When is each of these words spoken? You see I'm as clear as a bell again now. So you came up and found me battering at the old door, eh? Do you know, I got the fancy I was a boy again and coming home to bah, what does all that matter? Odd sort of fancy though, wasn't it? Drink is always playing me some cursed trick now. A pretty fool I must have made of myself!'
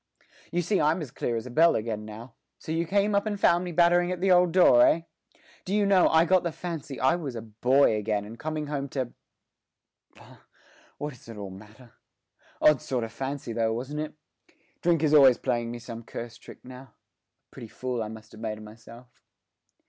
You 0.51 0.63
see 0.63 0.81
I'm 0.81 0.99
as 1.03 1.11
clear 1.11 1.35
as 1.35 1.45
a 1.45 1.51
bell 1.51 1.75
again 1.75 2.05
now. 2.05 2.33
So 2.57 2.71
you 2.71 2.87
came 2.87 3.13
up 3.13 3.27
and 3.27 3.39
found 3.39 3.63
me 3.63 3.71
battering 3.71 4.11
at 4.11 4.19
the 4.19 4.31
old 4.31 4.51
door, 4.51 4.81
eh? 4.83 5.01
Do 5.63 5.75
you 5.75 5.85
know, 5.85 6.09
I 6.09 6.25
got 6.25 6.41
the 6.41 6.51
fancy 6.51 6.99
I 6.99 7.15
was 7.15 7.35
a 7.35 7.43
boy 7.43 7.95
again 7.95 8.25
and 8.25 8.39
coming 8.39 8.65
home 8.65 8.89
to 8.89 9.13
bah, 10.15 10.39
what 10.97 11.13
does 11.13 11.29
all 11.29 11.51
that 11.51 11.55
matter? 11.55 11.93
Odd 12.59 12.81
sort 12.81 13.03
of 13.03 13.11
fancy 13.11 13.53
though, 13.53 13.73
wasn't 13.73 13.99
it? 13.99 14.15
Drink 14.81 15.03
is 15.03 15.13
always 15.13 15.37
playing 15.37 15.69
me 15.69 15.77
some 15.77 16.01
cursed 16.03 16.41
trick 16.41 16.65
now. 16.65 16.81
A 16.81 16.95
pretty 17.51 17.67
fool 17.67 18.01
I 18.01 18.07
must 18.07 18.31
have 18.31 18.41
made 18.41 18.57
of 18.57 18.63
myself!' 18.63 19.21